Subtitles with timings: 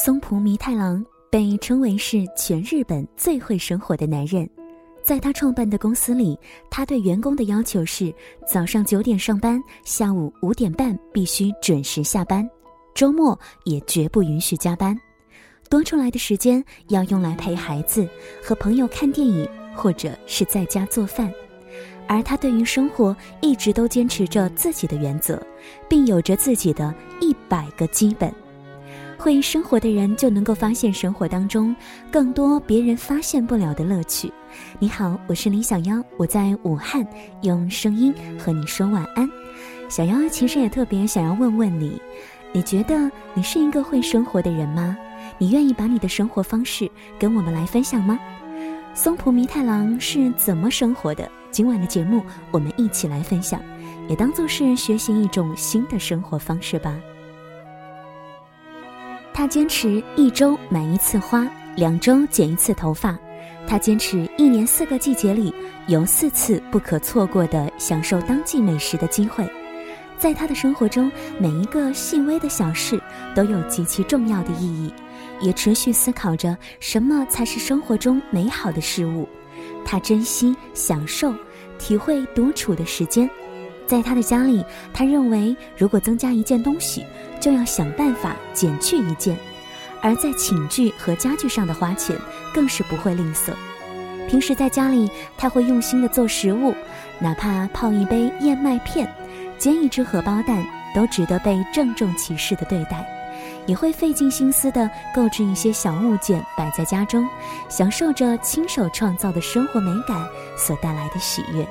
[0.00, 4.48] 松浦弥太郎被称为是全日本最会生活的男人。
[5.02, 6.38] 在他创办的公司里，
[6.70, 8.14] 他对员工的要求是
[8.46, 12.48] 早上九点上班，下午五点半必须准时下班，
[12.94, 14.96] 周末也绝不允许加班。
[15.68, 18.08] 多出来的时间要用来陪孩子、
[18.40, 21.28] 和朋友看电影，或者是在家做饭。
[22.06, 25.44] 而他对于生活一直都坚持着自己的原则，
[25.88, 28.32] 并有着自己的一百个基本。
[29.18, 31.74] 会生活的人就能够发现生活当中
[32.08, 34.32] 更多别人发现不了的乐趣。
[34.78, 37.04] 你好，我是李小妖，我在武汉
[37.42, 39.28] 用声音和你说晚安。
[39.88, 42.00] 小妖其实也特别想要问问你，
[42.52, 44.96] 你觉得你是一个会生活的人吗？
[45.36, 46.88] 你愿意把你的生活方式
[47.18, 48.16] 跟我们来分享吗？
[48.94, 51.28] 松浦弥太郎是怎么生活的？
[51.50, 53.60] 今晚的节目我们一起来分享，
[54.08, 56.94] 也当做是学习一种新的生活方式吧。
[59.38, 63.16] 他坚持一周买一次花，两周剪一次头发。
[63.68, 65.54] 他坚持一年四个季节里
[65.86, 69.48] 有四次不可错过的享受当季美食的机会。
[70.18, 73.00] 在他的生活中，每一个细微的小事
[73.32, 74.92] 都有极其重要的意义，
[75.40, 79.28] 也持续思考着什么才是生活中美好的事物。
[79.84, 81.32] 他珍惜、享受、
[81.78, 83.30] 体会独处的时间。
[83.88, 87.04] 在他的家里，他认为如果增加一件东西，
[87.40, 89.34] 就要想办法减去一件；
[90.02, 92.14] 而在寝具和家具上的花钱
[92.54, 93.52] 更是不会吝啬。
[94.28, 96.74] 平时在家里，他会用心的做食物，
[97.18, 99.10] 哪怕泡一杯燕麦片、
[99.56, 100.62] 煎一只荷包蛋，
[100.94, 103.04] 都值得被郑重其事的对待。
[103.66, 107.26] 也会费尽心思的购置一些小物件摆在家中，
[107.68, 111.66] 享受着亲手创造的生活美感所带来的喜悦。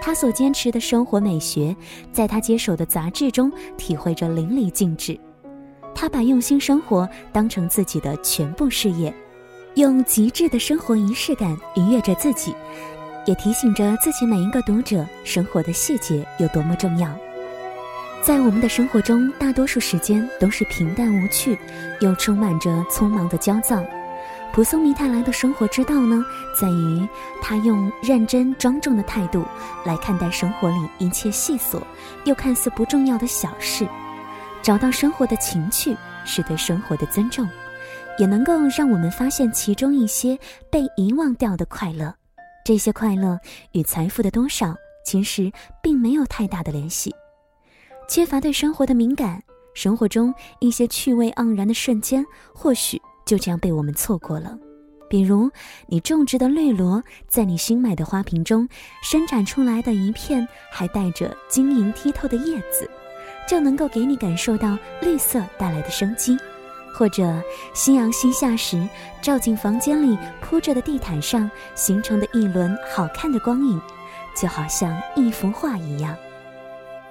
[0.00, 1.76] 他所坚持的生活美学，
[2.12, 5.18] 在他接手的杂志中体会着淋漓尽致。
[5.94, 9.14] 他把用心生活当成自己的全部事业，
[9.74, 12.54] 用极致的生活仪式感愉悦着自己，
[13.26, 17.08] 也提醒着自己每一个读者生活的细节有多么重要。
[18.22, 21.58] 在我们的生活中，大多数时间都是平淡无趣，
[22.00, 23.84] 又充满着匆忙的焦躁。
[24.52, 26.24] 蒲松弥太郎的生活之道呢，
[26.60, 27.08] 在于
[27.40, 29.44] 他用认真庄重的态度
[29.84, 31.80] 来看待生活里一切细琐
[32.24, 33.86] 又看似不重要的小事，
[34.60, 37.48] 找到生活的情趣是对生活的尊重，
[38.18, 40.36] 也能够让我们发现其中一些
[40.68, 42.12] 被遗忘掉的快乐。
[42.64, 43.38] 这些快乐
[43.70, 44.74] 与财富的多少
[45.06, 45.50] 其实
[45.80, 47.14] 并没有太大的联系。
[48.08, 49.40] 缺乏对生活的敏感，
[49.74, 53.00] 生活中一些趣味盎然的瞬间，或许。
[53.24, 54.58] 就这样被我们错过了，
[55.08, 55.50] 比如
[55.86, 58.68] 你种植的绿萝，在你新买的花瓶中
[59.02, 62.88] 伸展出来的一片还带着晶莹剔透的叶子，
[63.48, 66.36] 就能够给你感受到绿色带来的生机；
[66.92, 67.42] 或者
[67.74, 68.88] 夕阳西下时，
[69.22, 73.80] 照进房间里铺着的地毯上形成的一轮好看的光影，
[74.36, 76.16] 就好像一幅画一样。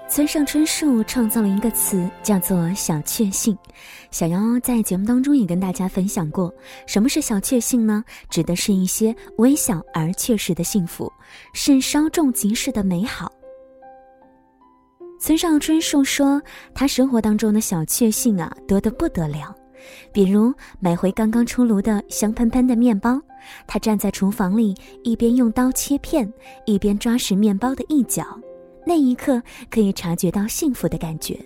[0.10, 3.56] 村上春树创造了一个词，叫做“小确幸”。
[4.10, 6.52] 小妖在节目当中也跟大家分享过，
[6.88, 8.04] 什么是小确幸呢？
[8.28, 11.12] 指的是一些微小而确实的幸福，
[11.54, 13.32] 是稍纵即逝的美好。
[15.20, 16.42] 村上春树说，
[16.74, 19.56] 他生活当中的小确幸啊，多得不得了。
[20.12, 23.22] 比如买回刚刚出炉的香喷喷的面包，
[23.68, 26.34] 他站在厨房里，一边用刀切片，
[26.66, 28.26] 一边抓实面包的一角。
[28.90, 29.40] 那一刻
[29.70, 31.40] 可以察觉到幸福的感觉。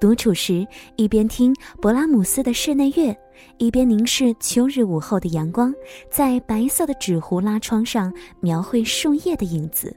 [0.00, 0.66] 独处时，
[0.96, 3.14] 一边听勃拉姆斯的室内乐，
[3.58, 5.70] 一边凝视秋日午后的阳光，
[6.10, 9.94] 在白色的纸糊拉窗上描绘树叶的影子。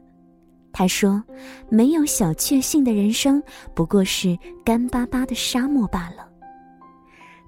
[0.74, 1.24] 他说
[1.72, 3.42] ：“没有小确幸的人生，
[3.74, 6.28] 不过是干巴巴的沙漠罢了。”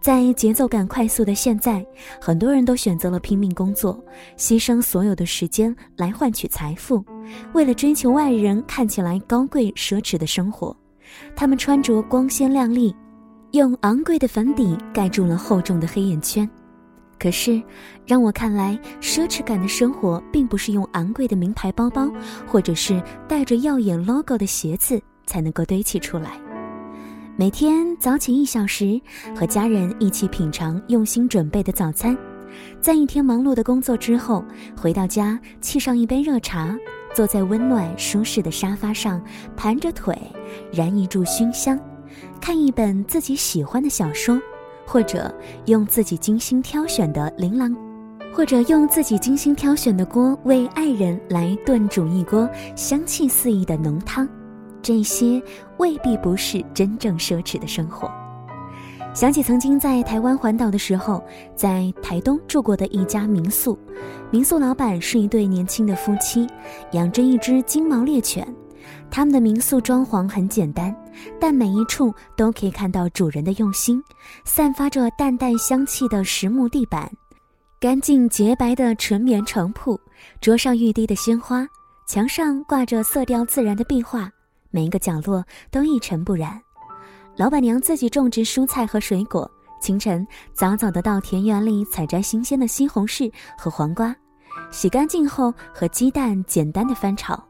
[0.08, 1.86] 在节奏感快速的现在，
[2.22, 4.02] 很多人都选择了拼命工作，
[4.38, 7.04] 牺牲所有的时间来换取财富，
[7.52, 10.74] 为了追求外人看起来高贵奢侈的生活，
[11.36, 12.96] 他们穿着光鲜亮丽，
[13.52, 16.50] 用昂贵的粉底盖住了厚重的黑眼圈。
[17.20, 17.62] 可是，
[18.06, 22.10] 让我看来，奢侈感的生活并不是用昂贵的名牌包包，
[22.48, 26.40] 或者是带着耀眼 logo 的鞋子才能够堆砌出来。
[27.40, 29.00] 每天早起一小时，
[29.36, 32.18] 和家人一起品尝用心准备的早餐，
[32.82, 34.44] 在一天忙碌的工作之后，
[34.76, 36.76] 回到家沏上一杯热茶，
[37.14, 39.22] 坐在温暖舒适的沙发上，
[39.56, 40.20] 盘着腿，
[40.74, 41.80] 燃一炷熏香，
[42.42, 44.42] 看一本自己喜欢的小说，
[44.88, 45.32] 或者
[45.68, 47.72] 用自己精心挑选的琳琅，
[48.34, 54.28] 或者用自己精心挑选的锅为爱人来炖煮一锅香气四溢的浓汤。
[54.88, 55.44] 这些
[55.80, 58.10] 未必不是真正奢侈的生活。
[59.14, 61.22] 想起曾经在台湾环岛的时候，
[61.58, 63.78] 在台东住过的一家民宿，
[64.32, 66.48] 民宿老板是一对年轻的夫妻，
[66.94, 68.48] 养着一只金毛猎犬。
[69.12, 70.96] 他们的民宿装潢很简单，
[71.38, 74.02] 但每一处都可以看到主人的用心，
[74.46, 77.12] 散发着淡淡香气的实木地板，
[77.78, 80.00] 干净洁白的纯棉床铺，
[80.40, 81.68] 桌上玉滴的鲜花，
[82.08, 84.32] 墙上挂着色调自然的壁画，
[84.78, 86.62] 每一个角落都一尘不染。
[87.36, 89.50] 老板娘自己种植蔬菜和水果，
[89.82, 94.16] 清晨早早的到田园里采摘新鲜的西红柿和黄瓜，
[94.70, 97.44] 洗干净后和鸡蛋简单的翻炒。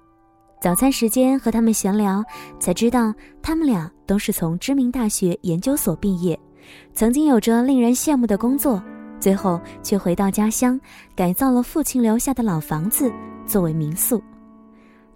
[0.62, 2.24] 早餐时间和他们闲聊，
[2.62, 6.40] 才知道他们俩都是从知名大学研究所毕业，
[6.94, 8.82] 曾经有着令人羡慕的工作，
[9.20, 10.80] 最后却回到家乡，
[11.14, 13.12] 改造了父亲留下的老房子
[13.46, 14.24] 作为民宿。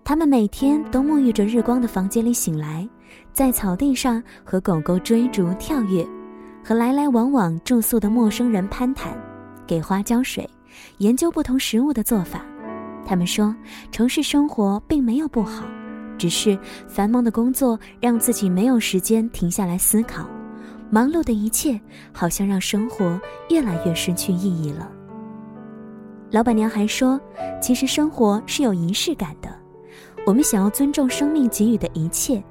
[0.03, 2.87] 他们每天都沐浴着日光的房间里醒来。
[3.33, 6.05] 在草地上和狗狗追逐跳跃，
[6.63, 9.17] 和来来往往住宿的陌生人攀谈，
[9.65, 10.49] 给花浇水，
[10.97, 12.45] 研究不同食物的做法。
[13.05, 13.53] 他们说，
[13.91, 15.65] 城市生活并没有不好，
[16.17, 16.57] 只是
[16.87, 20.25] 繁忙的工作让自己没有时间停下来思考，
[20.89, 21.79] 忙碌的一切
[22.13, 23.19] 好像让生活
[23.49, 24.89] 越来越失去意义了。
[26.31, 27.19] 老板娘还说，
[27.61, 29.49] 其实生活是有仪式感的，
[30.25, 32.41] 我们想要尊重生命给予的一切。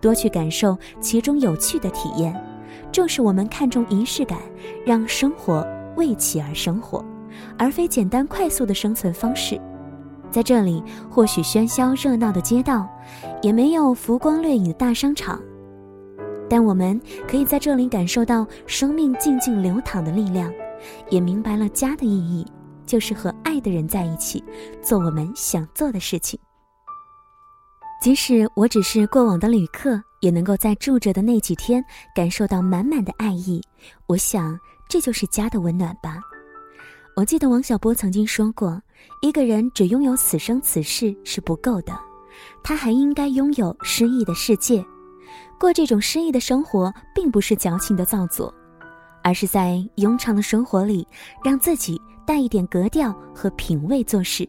[0.00, 2.34] 多去感受其中有趣的体验，
[2.90, 4.38] 正是我们看重仪式感，
[4.86, 5.62] 让生活
[5.96, 7.04] 为其而生活，
[7.58, 9.60] 而非简单快速的生存方式。
[10.30, 12.88] 在这里，或许喧嚣热闹的街道，
[13.42, 15.38] 也没有浮光掠影的大商场，
[16.48, 16.98] 但我们
[17.28, 20.50] 可以在这里感受到生命静静流淌的力量，
[21.10, 22.46] 也明白了家的意义，
[22.86, 24.42] 就是和爱的人在一起，
[24.80, 26.40] 做我们想做的事情。
[28.00, 33.60] 即使我只是过往的旅客，也能够在住着的那几天感受到满满的爱意。
[34.06, 34.58] 我想，
[34.88, 36.18] 这就是家的温暖吧。
[37.14, 38.80] 我记得王小波曾经说过
[39.20, 41.92] ：“一个人只拥有此生此世是不够的，
[42.62, 44.82] 他还应该拥有诗意的世界。
[45.58, 48.54] 过这种诗意的生活，并不是矫情的造作，
[49.22, 51.06] 而是在庸常的生活里，
[51.44, 54.48] 让自己带一点格调和品味做事。”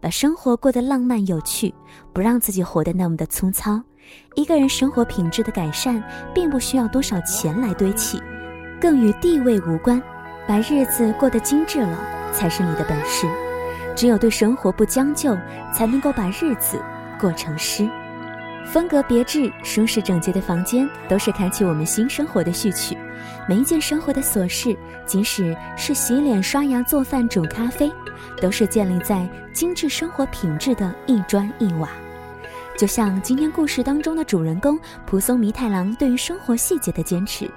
[0.00, 1.74] 把生活过得浪漫有趣，
[2.12, 3.80] 不让自己活得那么的粗糙。
[4.34, 6.02] 一个人生活品质的改善，
[6.34, 8.20] 并不需要多少钱来堆砌，
[8.80, 10.02] 更与地位无关。
[10.48, 11.98] 把日子过得精致了，
[12.32, 13.26] 才是你的本事。
[13.94, 15.36] 只有对生活不将就，
[15.72, 16.82] 才能够把日子
[17.20, 17.88] 过成诗。
[18.66, 22.96] 风格别致、舒适整洁的房间，都是开启我们新生活的序曲。
[23.50, 27.90] 每一件生活的琐事，即使是洗脸、刷牙、做饭、煮咖啡，
[28.40, 31.88] 都是建立在精致生活品质的一砖一瓦。
[32.78, 37.50] 就像今天故事当中的主人公蒲松弥太郎对于生活细节的坚持，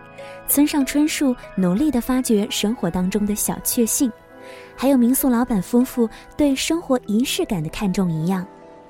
[0.47, 4.11] 村上春树努力地发掘生活当中的小确幸，
[4.75, 8.43] 还有民宿老板夫妇对生活仪式感的看重一样，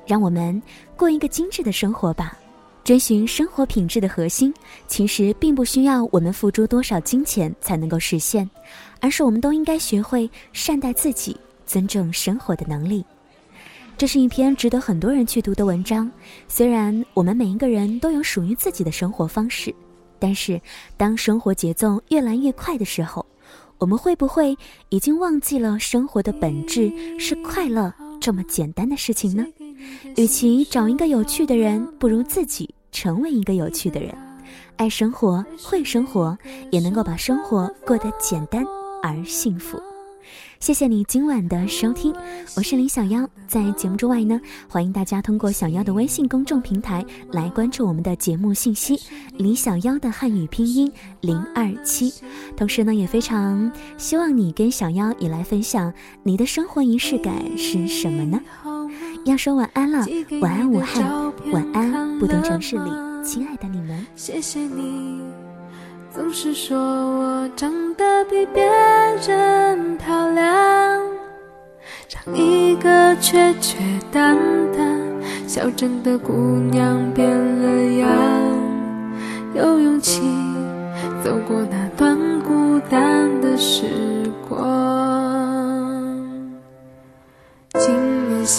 [0.07, 0.63] 让我们
[0.95, 2.38] 过一个精致的生活吧。
[2.83, 4.53] 追寻生活品质的核心，
[4.88, 8.50] 其实并不需要我们付出多少金钱才能够实现，
[9.00, 13.03] 而是我们都应该学会善待自己、尊重生活的能力。
[13.97, 16.12] 这是一篇值得很多人去读的文章。
[16.50, 19.74] 虽然我们每一个人都有属于自己的生活方式，
[20.19, 20.60] 但是
[20.98, 23.25] 当生活节奏越来越快的时候，
[23.77, 24.58] 我们会不会
[24.89, 29.46] 已经忘记了生活的本质是快乐这么简单的事情呢？
[30.18, 34.13] 与其找一个有趣的人，不如自己成为一个有趣的人。
[34.75, 36.38] 爱生活，会生活，
[36.72, 38.63] 也能够把生活过得简单
[39.02, 39.80] 而幸福。
[40.60, 42.16] 谢谢你今晚的收听，
[42.56, 43.28] 我是林小妖。
[43.50, 48.98] 在节目之外呢，欢迎大家通过小妖的微信公众平台来关注我们的节目信息。
[49.36, 52.13] 李小妖的汉语拼音零二七。
[52.56, 58.40] 同时呢，也非常希望你跟小妖也来分享你的生活仪式感是什么呢？
[59.25, 60.06] 要说晚安了，
[60.42, 61.01] 晚安武汉，
[61.53, 62.92] 晚安不同城市里
[63.24, 64.06] 亲爱的你们。
[64.15, 65.22] 谢谢你，
[66.13, 68.62] 总是说我长得比别
[69.25, 71.01] 人漂亮，
[72.10, 73.77] 像一个缺缺
[74.12, 74.38] 淡
[74.75, 76.34] 淡小镇的姑
[76.70, 78.10] 娘变了样，
[79.56, 80.22] 有勇气
[81.24, 83.86] 走过那段孤单的时
[84.50, 85.02] 光。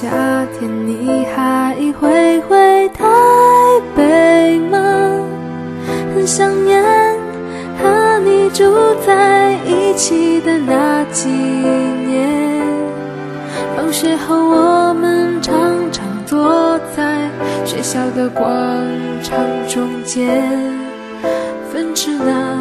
[0.05, 0.11] 夏
[0.53, 3.07] 天你还会回台
[3.97, 4.79] 北吗？
[6.15, 6.85] 很想念
[7.83, 8.65] 和你住
[9.07, 12.61] 在一起的那几年。
[13.75, 17.31] 放学后我们常常坐在
[17.65, 18.47] 学校的广
[19.23, 20.45] 场中间，
[21.73, 22.55] 分吃那。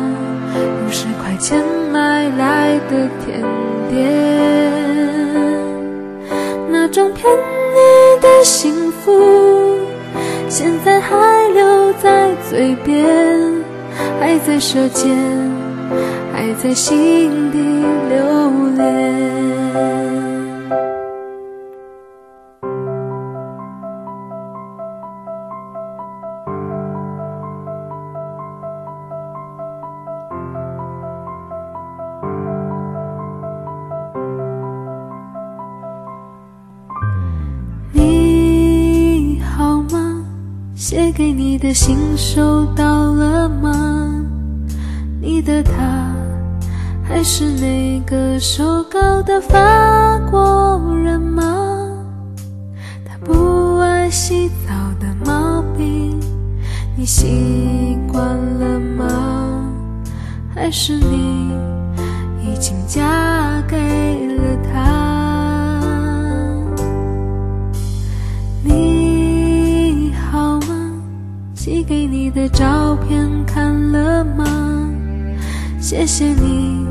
[1.40, 3.42] 钱买来的甜
[3.90, 4.63] 点，
[6.96, 9.80] 那种骗你的幸福，
[10.48, 13.04] 现在还留在嘴边，
[14.20, 15.10] 还在舌尖，
[16.32, 17.58] 还在心底
[18.10, 19.63] 留恋。
[41.16, 44.26] 给你的信收到了吗？
[45.22, 46.12] 你的他
[47.08, 51.44] 还是那个瘦高的法国人吗？
[53.06, 56.20] 他不爱洗澡的毛病
[56.96, 58.26] 你习惯
[58.60, 59.72] 了吗？
[60.56, 61.52] 还是你
[62.42, 63.78] 已经嫁给
[72.50, 74.90] 照片看了吗？
[75.80, 76.86] 谢谢你，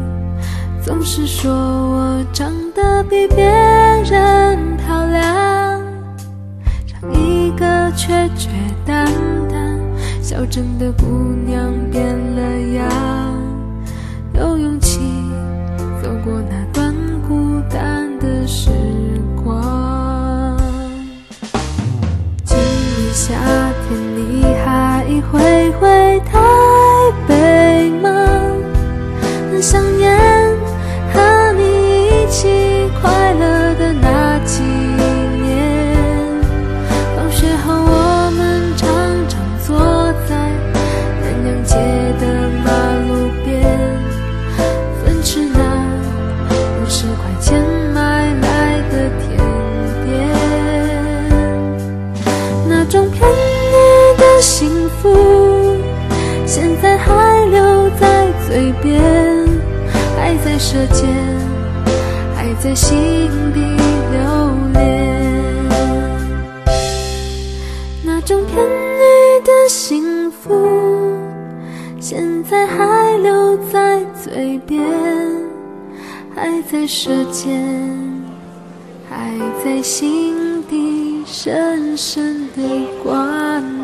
[0.85, 5.81] 总是说我长得比别人漂亮，
[6.87, 8.51] 像一个缺缺
[8.85, 9.07] 淡
[9.49, 9.81] 淡
[10.21, 11.05] 小镇的姑
[11.47, 12.43] 娘变了
[12.77, 12.89] 样，
[60.73, 61.07] 舌尖，
[62.35, 63.61] 还在心底
[64.11, 64.21] 留
[64.73, 64.81] 恋。
[68.03, 69.03] 那种甜蜜
[69.45, 71.15] 的幸福，
[72.01, 74.83] 现在还留在嘴边，
[76.35, 77.63] 还在舌尖，
[79.11, 79.31] 还
[79.63, 82.63] 在心底深深的
[83.05, 83.82] 挂念。